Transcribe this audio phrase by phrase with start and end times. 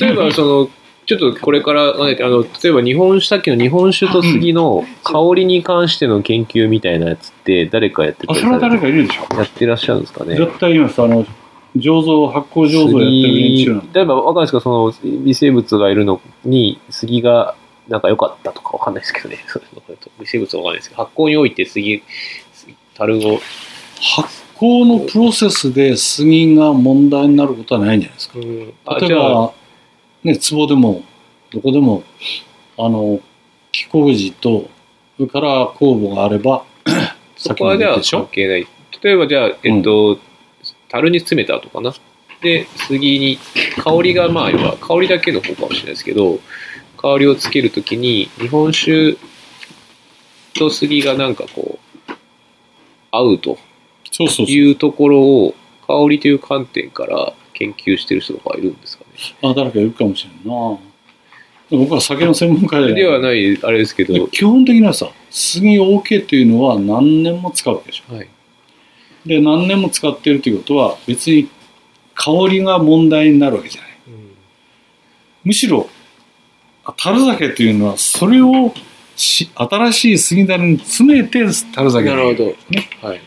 [0.00, 0.70] 例えばその、
[1.06, 8.32] ちょっとこれから、あの、例えば日本酒、さっきの日本酒と杉の香りに関しての研究みたいなやつって誰かやってた？
[8.32, 9.36] あ、りそれは誰かいるでしょ。
[9.36, 10.36] やってらっしゃるんですかね？
[10.36, 11.00] 絶対います。
[11.00, 11.24] あの、
[11.76, 14.92] 醸造、発酵醸造やってる連中なんで例えばわかんないですけど、その
[15.24, 17.54] 微生物がいるのに杉が
[17.88, 19.38] なんか良かったとかわかんないですけどね。
[20.18, 22.02] 微生物はわかんないですけど、発酵において杉、
[22.94, 23.40] 樽を、
[24.00, 28.38] 発酵のプロセスで杉が問題になることはないんじゃないですか。
[28.38, 29.52] うん、あ例えば、
[30.26, 31.04] ね、壺でも、
[31.52, 32.02] どこでも、
[32.76, 33.20] あの、
[33.70, 34.68] 木麹と、
[35.16, 36.64] それから酵母があれば、
[37.38, 38.66] そこはじゃあ関係ない。
[39.02, 40.18] 例えばじゃあ、えっと、
[40.88, 41.94] 樽に詰めたとかな。
[42.42, 43.38] で、杉に、
[43.84, 46.40] 香りがまあ、要は香りだけの方かもしれないですけど、
[46.96, 49.16] 香りをつけるときに、日本酒
[50.54, 52.12] と杉がなんかこう、
[53.12, 53.58] 合うと。
[54.48, 55.54] いうところを、
[55.86, 59.10] 香りという観点から研究してる人とかいるんですかね。
[59.42, 60.78] あ、誰かいるかもしれんな。
[61.70, 68.14] 僕は酒の専門家でではない、あれですけど、基本的にはさ、杉 OK というのは何年も使うわけでしょ。
[68.14, 68.28] はい。
[69.26, 71.48] で、何年も使っているということは、別に
[72.14, 73.90] 香りが問題になるわけじゃない。
[75.44, 75.88] むしろ、
[76.84, 78.72] あ樽酒というのは、それを
[79.16, 82.44] し新しい杉樽に詰めて樽酒なるほど。
[82.70, 82.88] ね。
[83.02, 83.20] はい。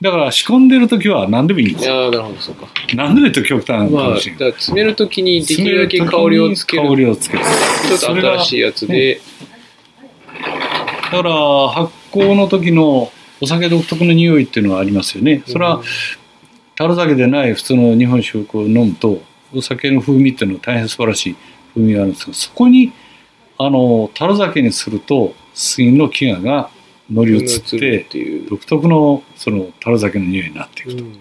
[0.00, 1.94] だから仕込んでる時は何でもいいんですよ。
[1.94, 2.66] いやーなるほど、そうか。
[2.94, 4.38] 何でもいいと極端なのかもしれない。
[4.38, 6.88] から詰めるときにできるだけ香りをつける。
[6.88, 7.44] 香りをつける。
[7.44, 9.20] ちょっと新しいやつで、
[11.04, 15.42] だから発酵の時のお酒独特の匂いっていうのはありますよね。
[15.46, 15.82] それは
[16.74, 19.22] 樽酒でない普通の日本酒をこう飲むと
[19.54, 21.36] お酒の風味っていうのは大変素晴らしい
[21.74, 22.92] 風味があるんですがそこに
[23.58, 26.70] あの樽酒にすると杉の木がが
[27.10, 28.48] 乗り移ってっていう。
[28.48, 31.04] 独特のその樽酒の匂いになっていくと。
[31.04, 31.20] うん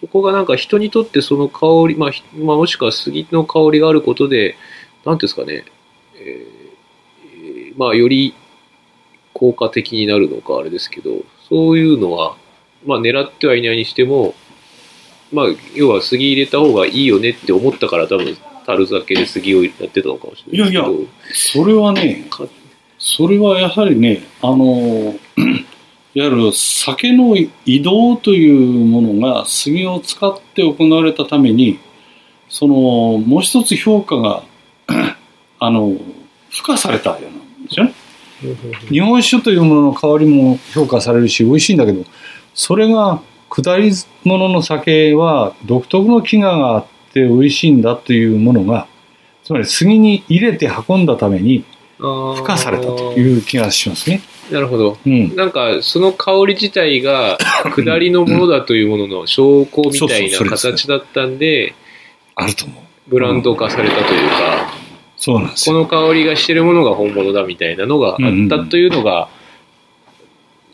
[0.00, 4.56] そこがなんか人にとってその香り、まあ、ひまあ、もしくは杉の香りがあることで、
[5.04, 5.64] なんていうんですかね、
[6.16, 8.34] えーえーまあ、より
[9.32, 12.36] 効果的になるのかあれですけど、そういうのは、
[12.84, 14.34] まあ、狙ってはいないにしても、
[15.32, 20.94] まあ、要は杉入れた方がいいよねって思ったから多分、樽酒で杉をやってたのかもしれないですけど。
[20.94, 22.44] いやそれはねか
[22.98, 25.14] それはやはりねあの
[26.14, 31.78] いわゆる酒の移動というものが杉を使って行われたために
[32.48, 32.74] その
[33.18, 34.42] もう一つ評価が
[35.58, 35.92] あの
[36.50, 37.94] 付加されたようなんですよね。
[38.88, 42.04] 日本酒というものの香りも評価されるし美味しいんだけど
[42.54, 43.92] それが下り
[44.24, 48.86] 物の酒は独特の飢餓があって美味しいんだというものが
[49.44, 51.64] つまり杉に入れて運んだために
[51.98, 54.20] 付加されたという気がしますね。
[54.50, 54.98] なるほど。
[55.04, 57.38] うん、なんか、その香り自体が、
[57.74, 61.74] 下りのものだというものの証拠みたいな形だったんで、
[62.34, 62.82] あると思う。
[63.08, 64.74] ブランド化されたというか、
[65.16, 65.86] そうなんですよ。
[65.86, 68.16] この香りがしてるものが本物だみたいなのがあっ
[68.48, 69.28] たというのが、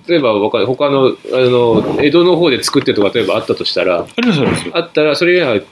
[0.08, 4.72] 例えばわかる他の、あの、江戸の方で作ってるとか、例えばあったとしたら、ありますありますよ。
[4.76, 5.64] あったら、それが飢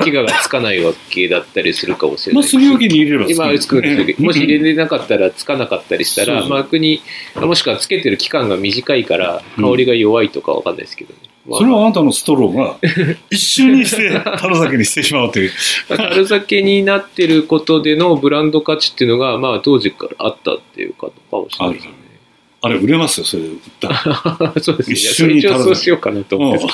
[0.00, 2.56] 餓がつかないわけだったりするかもしれまあ、ないし。
[2.56, 7.02] 杉置きに入れれば今作るんですけど、もし入れれれなかったらつかなかったりしたら、そうそうまあ逆に、
[7.36, 11.20] もしくはつけてる期間が短いから、うん香りが弱いとかわかんないですけどね。
[11.46, 12.78] まあそれはあなたのストローが
[13.30, 15.50] 一瞬にして樽酒にしてしまうという。
[15.88, 22.03] 樽酒になってることでのブランド価値っていうのが、まあ当時からあったっていうかかもしれないですね。
[22.64, 24.54] あれ売れますよ、それで売ったら。
[24.62, 24.94] そうですね。
[24.94, 26.68] 一緒に一応そうしようかなと思ってうん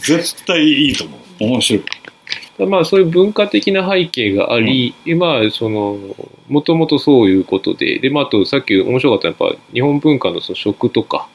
[0.00, 1.44] 絶対いいと思う。
[1.44, 2.66] 面白い。
[2.66, 5.98] まあそういう文化的な背景があり、まあその、
[6.48, 11.26] もともとそういうことで、で、まああとさっき面白かったのはやっぱ日本文化のその食とか、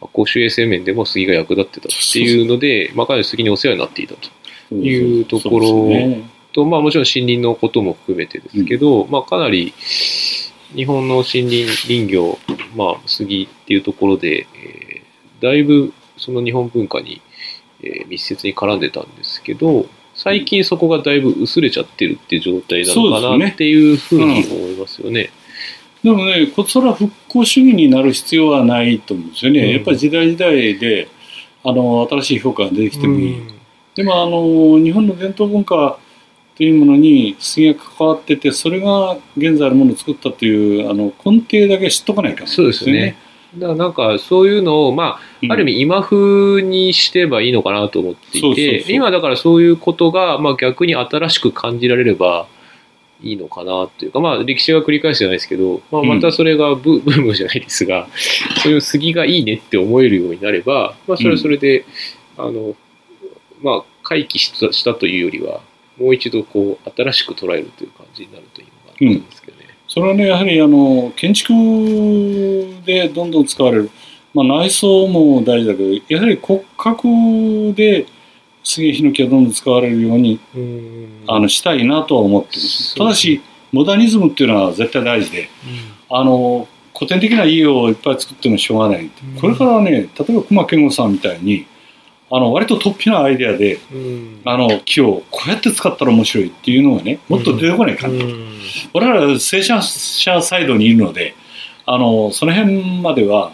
[0.00, 4.30] 公衆衛生面でも杉が役立ってたっていうので、まあかなり杉にお世話になっていたと。
[4.74, 9.72] いうところそうですねと、まあもちろん森林のことも含めてですけど、まあかなり
[10.74, 12.38] 日本の森林林業、
[12.76, 15.08] まあ杉っていうところで、えー
[15.40, 17.22] だいぶその日本文化に、
[17.80, 25.30] えー密接に絡んでたんですけど、最近そこがだいぶ薄れちゃってるっていう状態なのかそうですよねなっていうふうに思いますよね。
[26.02, 29.60] でもね、こそれは復興主義になる必要はないと思うんですよね。
[29.60, 31.08] うんやっぱり時代時代で、
[31.64, 33.38] あの、新しい評価が出てきてもいい。
[33.38, 33.58] うん
[33.98, 35.98] でも、あの、日本の伝統文化
[36.58, 43.16] というものに杉が関わってて、それが現在のものを作ったという、あの、根底だけ知っとかないかんそうですよね。
[43.56, 52.46] だからなんかそういうのを、まあ、ある意味今風にしてばいいのかなと思っていて、今だからそういうことが、まあ、逆に新しく感じられれば
[53.22, 58.08] いいのかなというか、まあ歴史が繰り返すじゃないですけど、まあ、またそれがブ, ブームじゃないですが、
[58.62, 61.84] そういう杉がいいねって思えるようになれば、まあそれはそれで、
[62.36, 62.74] あの、
[63.62, 65.60] まあ回帰したというよりは、
[65.98, 69.64] もう一度こう新しく捉えるという感じになるといいのかなと思うんですけどね。
[69.88, 71.52] それはね、やはりあの建築
[72.84, 73.90] でどんどん使われる、
[74.34, 77.08] まあ、内装も大事だけど、やはり骨格
[77.74, 78.06] で
[78.62, 82.94] 杉ヒノキがどんどん使われるようにうんあのしたいなとは思ってます。
[82.96, 83.40] ただし、
[83.72, 85.48] モダニズムっていうのは絶対大事で、
[86.10, 89.10] あの古典的な家をいっぱい作ってもしょうがない。
[89.40, 91.66] これからね、例えば熊健吾さんみたいに、
[92.30, 94.40] あの割と突飛なアイデアで、うん。
[94.44, 98.26] あの木をこうやって使ったら面白いっていうのがね、もっと出てこないかなと。
[98.26, 98.58] うん。
[98.92, 101.34] 我々は生産者サイドにいるので、
[101.86, 103.52] あのその辺までは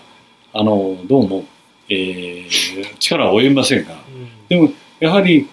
[0.53, 1.45] あのどうも、
[1.89, 3.95] えー力は及びませんが、
[4.49, 5.49] でもやはり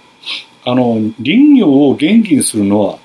[0.65, 2.97] あの林業を元気にするのは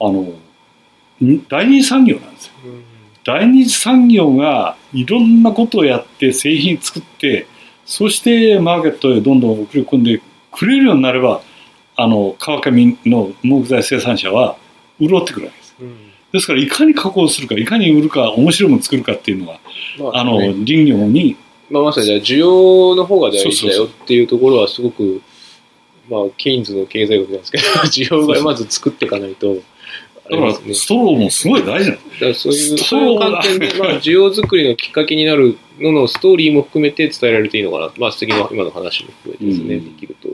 [0.00, 2.52] あのん第二次産業なんですよ。
[2.64, 2.84] うん。
[3.22, 7.46] 第二次産業がいろんなことをやって製品作って
[7.90, 10.22] そしてマーケットへどんどん送り込んで
[10.52, 11.42] くれるようになれば
[11.96, 14.56] あの川上の木材生産者は
[15.00, 15.76] 潤ってくるわけです。
[15.80, 15.96] うん。
[16.30, 19.58] ですからいかに加工するかいかに売るか面白いもの作るかっていうのが
[19.98, 21.36] まああのね林業に
[21.68, 25.20] まあ、まさにじゃあ需要の方が大事だよっていうところはすごく、
[26.08, 29.54] まあ、ケインズの経済学なんですけど、 需要がまず作っていかないと、あ
[30.30, 30.54] だから。
[30.54, 32.14] ストローもすごい大事なんです。
[32.14, 37.92] だからそういう、そういう観点で、まあ、 需要作りのきっかけになるののストーリーも含めて伝えられていいのかな。
[37.98, 40.28] まあ、次の今の話も含めてですね、うんできると。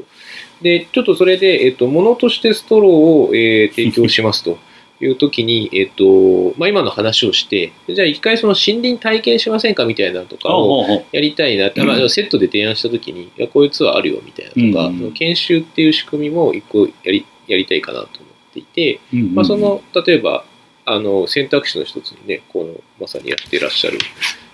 [0.63, 4.59] で、ちょっとそれで、えっと、物としてストローを、えー提供しますと。
[4.99, 18.27] いう時に、 えっと、まあ、今の話をして、じゃあ一回その森林体験しませんかみたいなのとかを、やりたいなって、まあ、セットで提案したときに、いや、こういうツアーあるよみたいなとか、うん研修っていう仕組みも一個やりやりたいかなと思
[18.61, 20.45] っていて、うんうんまあ、その、例えば、
[20.85, 23.99] あの、選択肢の一つにね、この、まさにやっていらっしゃる、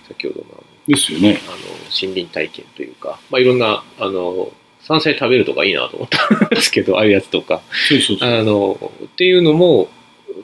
[0.07, 1.39] 先ほどの、ですよね。
[1.47, 1.57] あの、
[1.89, 4.51] 森林体験というか、まあ、いろんな、あの、
[4.81, 8.29] 山菜食べるとかいいなと思ったん ですけど、ああいうやつとか、そうそうそう。
[8.29, 9.89] あの、っていうのも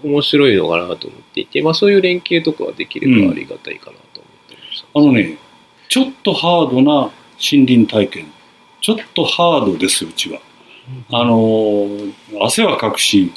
[0.04, 4.88] 面白いのかなと思っていて、まあ、そういう連携とかはできればありがたいかなと思ってました。
[4.94, 5.38] あのね、
[5.90, 7.12] ちょっとハードな
[7.52, 8.32] 森林体験。
[8.82, 10.40] ちょっとハードですよ、うちは。
[11.12, 13.32] あのー汗はかくし、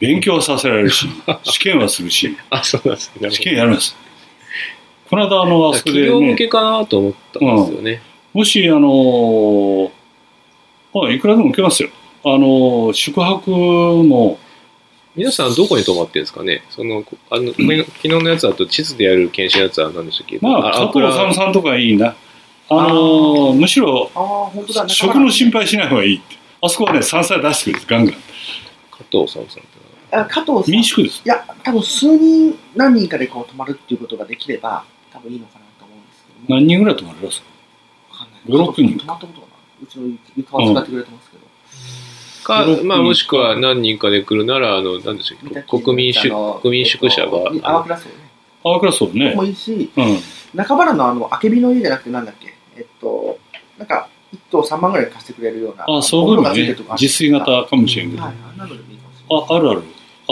[0.00, 1.06] 勉強はさせられるし、
[1.44, 3.30] 試験はするし、あ、そうなんですね。
[3.30, 3.96] 試験やります。
[5.10, 8.02] この間、あの、あそこで企業向ね、けかなと思ったんですよね。
[8.32, 9.92] もし、あの
[10.94, 11.90] あ、いくらでも受けますよ。
[12.24, 14.38] あのー宿泊も、
[15.16, 16.62] 皆さんどこに泊まってるんですかね？
[16.70, 20.38] その、あの、昨日のやつだと地図でやる研修のやつは何でしたっけ？
[20.40, 22.14] まあ、加藤ラさんさんとかいいな。
[22.70, 24.88] あのーむしろ、ああ、本当だ。
[24.88, 26.36] 食の心配しない方がいいって。
[26.62, 28.28] あそこはね、山菜出してくれるんです、ガンガ
[29.06, 29.08] ン。
[29.10, 29.62] 加藤さんさん
[30.12, 30.68] あ加藤さん。
[30.68, 31.22] い民宿です。
[31.24, 36.60] や、多分数人、何人かでこう泊まるっていうことができれば、多分いいのかなと思うんですけども。
[36.60, 37.46] 何人ぐらい泊まりますか？
[38.10, 38.66] わかんない。
[38.68, 39.56] 5 6人泊まったことがない。
[39.82, 41.42] うちの床は使ってくれてますけど。
[42.44, 48.12] かまあもしくは何人かで来るなら、あの、何でしたっけ国民宿、国民宿舎が、えっとあの青クラスね。
[48.64, 49.44] あ、クラスはねも。
[49.44, 50.18] いいし、うん。
[50.54, 52.52] 中原のあの、あけびの家じゃなくてなんだっけ？
[52.76, 53.38] えっと、
[53.78, 55.84] なんか、1棟3万ぐらい貸してくれるような。
[55.88, 58.22] あ、そういうね自炊型かもしれんけど。
[58.22, 58.34] はい、
[59.30, 59.82] あるある。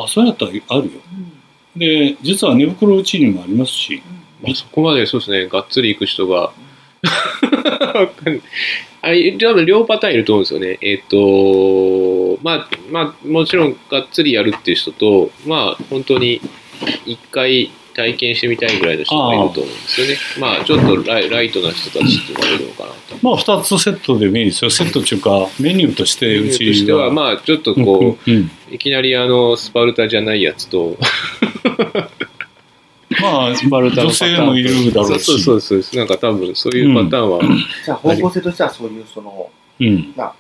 [0.05, 0.91] あ、そうやったらあるよ。
[1.13, 1.41] うん
[1.77, 4.03] で、実は寝袋うちにもありますし。
[4.43, 6.53] まあそこまでそうですね、がっつり行く人が、
[9.03, 10.79] あ、多分両パターンいると思うんですよね。
[10.83, 16.41] えっ、と、まあ、まあ、もちろんがっつりやるっていう人と、まあ、本当に
[17.07, 20.17] 一回体験してみたいぐらいの人がいると思うんですよね。
[20.39, 22.97] まあ、ちょっとライライトな人たちって言われるのかなと。
[23.23, 24.71] まあ、二つセットでもいいですよ。
[24.71, 30.97] セットっていうか、メニューとしてうちとしては、まあ、ちょっとこうんうんう、いきなりあの、スパルタじゃないやつと、
[33.21, 35.25] まあ、スパルタの女性もいるだろうし。
[35.25, 35.97] そうそうそうです。
[35.97, 37.41] なんか多分、そういうパターンは、
[37.85, 40.13] じゃあ方向性としてはそういう、その、うん。
[40.17, 40.35] まあ、